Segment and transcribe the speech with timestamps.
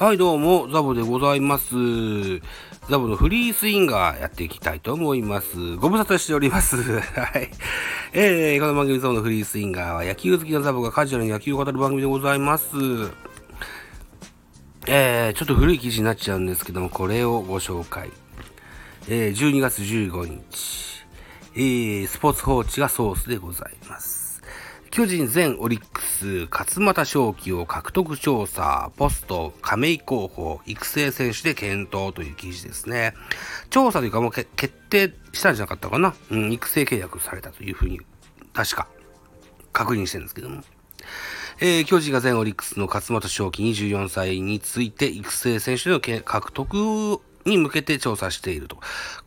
[0.00, 1.74] はい、どうも、ザボでございます。
[2.88, 5.74] ザボのフリースインガーやっていきたいと思います。
[5.74, 6.76] ご無沙汰しております。
[7.02, 7.50] はい。
[8.12, 12.68] えー、この番組ザボのフリースインガーは野球好きなザボがカジュアルに野球を語る番組でございます。
[14.86, 18.12] えー、ちょっと古い記事になっちゃうんですけども、これをご紹介。
[19.08, 21.06] えー、12月15日、
[21.56, 24.27] えー、スポーツ報知がソースでございます。
[24.90, 33.14] 巨人全オリックス勝俣正輝を獲得調査、ポスト、亀井候補、育成選手で検討という記事ですね。
[33.70, 34.46] 調査というかもう決
[34.90, 36.14] 定したんじゃなかったかな。
[36.30, 38.00] うん、育成契約されたというふうに、
[38.54, 38.88] 確か、
[39.72, 40.62] 確認してるんですけども。
[41.60, 48.78] えー、巨人が全オリックスの勝俣正輝24歳について育成選手の獲得に向けて調査していると。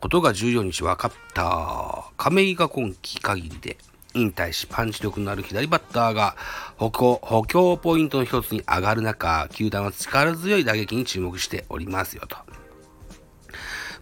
[0.00, 2.10] ことが14日分かった。
[2.16, 3.76] 亀井が今季限りで
[4.14, 6.36] 引退し、パンチ力のある左バッターが
[6.76, 12.36] 補強補強ポイントの一つに上がる中、球団は力強い打撃に注目しておりますよと。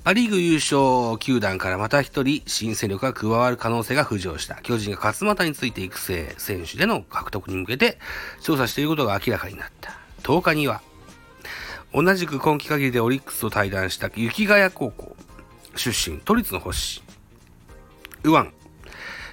[0.04, 4.54] パ・リーグ優勝球団からまた一人新戦力が加わる可能性が浮上した。
[4.62, 7.98] 巨人が勝俣について育成選手での獲得に向けて
[8.40, 9.98] 調査していることが明らかになった。
[10.22, 10.80] 10日には、
[11.92, 15.16] 同じく今季限りでオリックスと対談した雪ヶ谷高校
[15.74, 17.02] 出身、都立の星、
[18.24, 18.50] 右腕、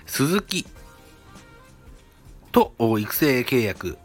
[0.05, 0.65] 鈴木
[2.51, 3.97] と育成契約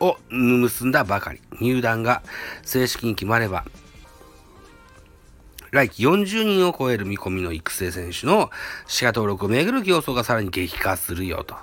[0.00, 1.40] を結んだばかり。
[1.60, 2.22] 入団が
[2.62, 3.64] 正式に決まれば、
[5.70, 8.50] 来季40人を超える見込みの育成選手の
[8.86, 11.56] 視野登録をめぐる競争がさらに激化するよと。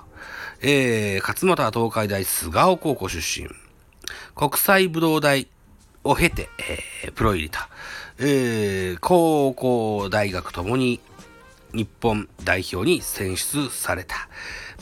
[0.60, 3.48] えー、勝俣は東海大菅生高校出身。
[4.34, 5.48] 国際武道大
[6.04, 6.48] を経て、
[7.04, 7.58] えー、プロ入りと。
[8.18, 11.00] えー、高校大学ともに
[11.74, 14.28] 日本代表に選出された。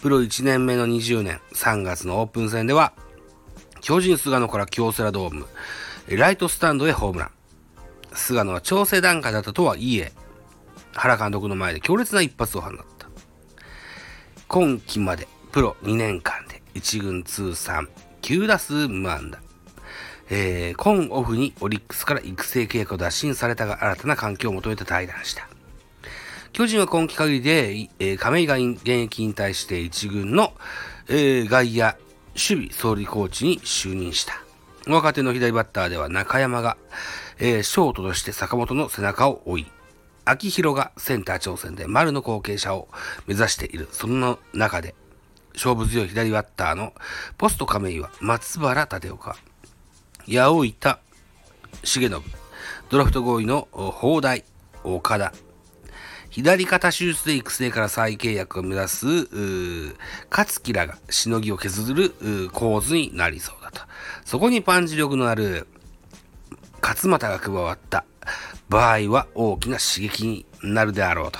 [0.02, 2.92] プロ1年目の20年3月のオープン戦では、
[3.80, 5.46] 巨人菅野から京セラドーム、
[6.08, 7.30] ライトスタンドへホームラン。
[8.12, 10.12] 菅野は調整段階だったとはいえ、
[10.92, 13.08] 原監督の前で強烈な一発を放った。
[14.48, 17.88] 今季までプロ2年間で1軍通算
[18.22, 19.40] 9打数無安打。
[20.32, 25.48] えー、今オフにオリックスから育成契約を打診されたが新たな環境を求めて対談した。
[26.52, 30.52] 巨人は今季限りで、えー、亀井が現役引退して1軍の、
[31.08, 31.84] えー、外野
[32.34, 34.42] 守備総理コーチに就任した。
[34.86, 36.76] 若手の左バッターでは中山が、
[37.38, 39.66] えー、ショートとして坂本の背中を追い、
[40.24, 42.88] 秋広がセンター挑戦で丸の後継者を
[43.26, 43.88] 目指している。
[43.92, 44.94] その中で、
[45.54, 46.94] 勝負強い左バッターの
[47.38, 49.36] ポスト亀井は松原立岡、
[50.26, 50.98] 八百板
[51.82, 52.10] 重信、
[52.88, 54.44] ドラフト合意の砲台
[54.82, 55.32] 岡田、
[56.30, 59.06] 左肩手術で育成から再契約を目指す、
[60.30, 63.80] 勝木らがしのぎを削る構図になりそうだと。
[64.24, 65.66] そこにパンチ力のある
[66.80, 68.04] 勝俣が加わった
[68.68, 71.38] 場合は大きな刺激になるであろうと。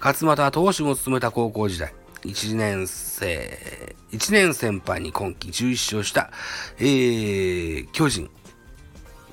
[0.00, 6.30] 勝俣は投手も務めた高校時代、1年生、1年先輩に今季11勝した、
[6.78, 8.30] えー、巨人、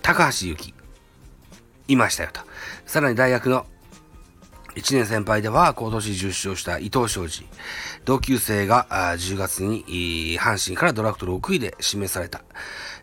[0.02, 0.74] 高橋由紀、
[1.88, 2.42] いましたよと。
[2.88, 3.68] さらに大学の
[4.76, 7.46] 1年先輩では今年10勝した伊藤昌司。
[8.06, 12.44] 同級生が10月に阪神からドラフト6位で指名された、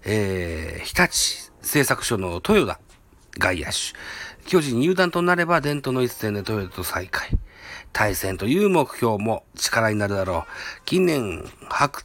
[0.05, 2.81] えー、日立製作所の豊田
[3.39, 3.73] 外野手。
[4.47, 7.31] 巨人入団となれば伝統の一戦で豊田と再会。
[7.93, 10.85] 対戦という目標も力になるだろう。
[10.85, 12.05] 近年、発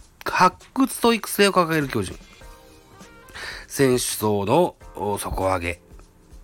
[0.73, 2.17] 掘と育成を掲げる巨人。
[3.67, 4.75] 選手層の
[5.19, 5.81] 底上げ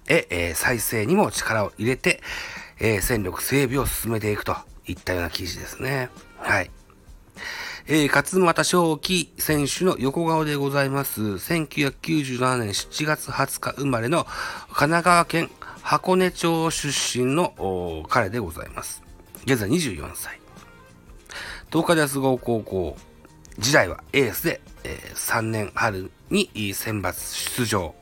[0.08, 2.22] へ、えー、再生にも力を入れて、
[2.80, 4.56] えー、戦力整備を進めていくと
[4.86, 6.10] いったような記事ですね。
[6.38, 6.72] はい。
[7.88, 11.22] えー、勝俣正輝選手の横顔でございます。
[11.22, 15.50] 1997年7月20日生まれの神奈川県
[15.82, 19.04] 箱根町出身の彼でございます。
[19.46, 20.40] 現在24歳。
[21.72, 22.98] 東海大菅生高校
[23.58, 27.96] 時代はエースで、えー、3年春に選抜出場。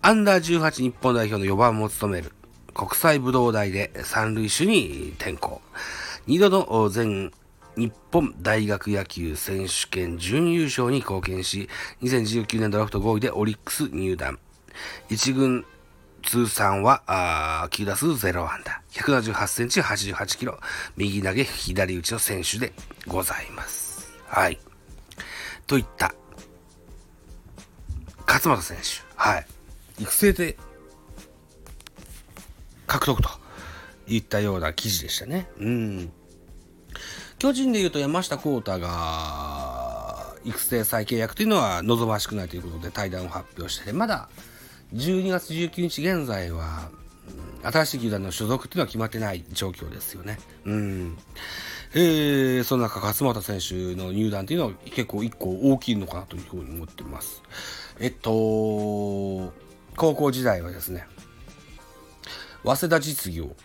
[0.00, 2.32] アンダー18日本代表の4番も務める
[2.74, 5.60] 国際武道大で三塁手に転向。
[6.26, 7.32] 二度の全
[7.76, 11.68] 日本大学野球選手権準優勝に貢献し、
[12.02, 14.38] 2019年ドラフト5位でオリックス入団。
[15.08, 15.64] 一軍
[16.22, 18.82] 通算は、あ9打数0安打。
[18.92, 20.58] 178センチ88キロ。
[20.96, 22.72] 右投げ左打ちの選手で
[23.06, 24.12] ございます。
[24.26, 24.58] はい。
[25.66, 26.14] といった、
[28.26, 28.82] 勝俣選手。
[29.16, 29.46] はい。
[29.98, 30.56] 育成で
[32.86, 33.28] 獲得と
[34.06, 35.48] いったような記事でしたね。
[35.58, 36.12] うん。
[37.38, 44.28] 巨人でいうと山下幸太が育成再契約というのは望ましくないということで対談を発表して、まだ
[44.94, 46.90] 12月19日現在は、
[47.62, 50.38] 新しい球団の所属っていうのは決まってない状況ですよね。
[50.64, 51.18] うん。
[51.94, 57.42] えー、その中、勝俣選手の入団というのは結構一個大きいのかなというふうに思ってます。
[58.00, 58.30] えっと、
[59.96, 61.06] 高校時代はですね、
[62.64, 63.56] 早稲田実業、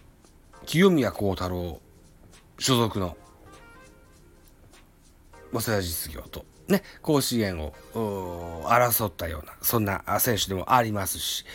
[0.65, 1.79] 清宮幸太郎
[2.57, 3.15] 所属の
[5.53, 7.73] 早稲田実業と、ね、甲子園を
[8.65, 11.45] 争ったような、そんな選手でもありますし、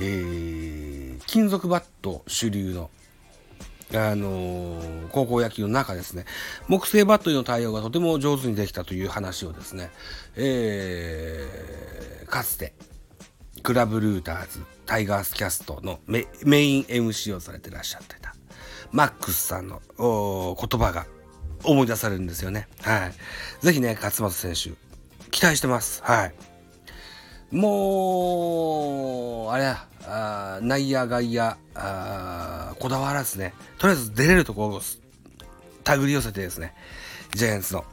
[0.00, 2.90] えー、金属バット主流の、
[3.92, 6.24] あのー、高校野球の中ですね、
[6.68, 9.90] 木製バットへの対応がとても上手にできたという話をですね、
[10.36, 12.72] えー、かつて、
[13.62, 16.26] クラブルーターズ、タイガースキャストのメ
[16.62, 18.34] イン MC をされてらっしゃってた、
[18.92, 21.06] マックスさんの言葉が
[21.64, 22.68] 思い出されるんですよね。
[22.82, 23.14] はい。
[23.64, 24.76] ぜひね、勝俣選手、
[25.30, 26.02] 期待してます。
[26.04, 26.34] はい。
[27.50, 31.56] もう、あれや、あ内野、外野、
[32.78, 34.80] こだわらずね、とりあえず出れるところを
[35.84, 36.74] 手繰り寄せてですね、
[37.34, 37.84] ジャイアンツの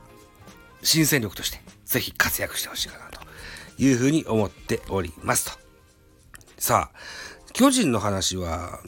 [0.83, 3.25] 新戦力として、ぜひ活躍してほしいかなと
[3.77, 5.60] いうふうに思っておりますと。
[6.57, 6.98] さあ、
[7.54, 8.80] 巨人の話は、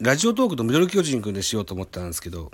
[0.00, 2.50] ラジオトークとミドル巨人くんでしようと思ったんですけど、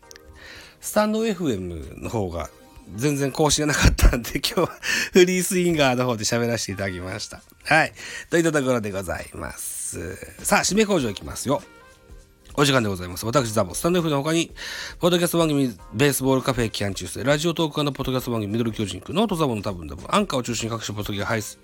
[0.81, 2.51] スタンド FM の方が
[2.97, 4.67] 全然更新がなかったんで、 今日は
[5.13, 7.43] フリースインガーの方で喋らせていただきました。
[7.65, 7.93] はい。
[8.31, 10.17] といったところでございます。
[10.43, 11.63] さあ、締め工場いきますよ。
[12.55, 13.25] お時間でございます。
[13.25, 14.51] 私、ザボ、スタンド F の他に、
[14.99, 21.59] ポッドキャスト番組、ベースボールカフェキャン中世、ラジオトークのポッドキャスト番組、ミドル巨人区、ノートザボの多分多分、アンカーを中心に各種ポッドキャ配信、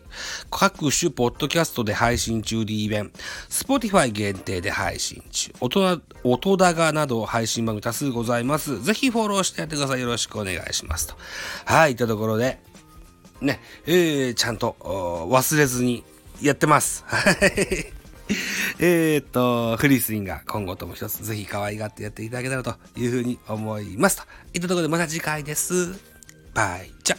[0.50, 3.10] 各種ポッドキャストで配信中 D 弁、
[3.48, 8.82] Spotify 限定で配信中、音音高など配信番組多数ございます。
[8.82, 10.00] ぜひフォローしてやってください。
[10.00, 11.14] よろしくお願いしますと。
[11.64, 12.60] はい、いったところで、
[13.40, 16.04] ね、えー、ちゃんと忘れずに
[16.40, 17.04] やってます。
[17.06, 17.95] はい。
[18.78, 24.17] えっと、フリースインガー、今後とも一つぜひ可愛がってやっていただけたらというふうに思います。
[24.19, 24.23] と
[24.55, 25.94] いったところでまた次回です。
[26.52, 27.17] バイじゃ